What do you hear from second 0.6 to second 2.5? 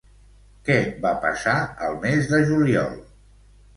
Què va passar al mes de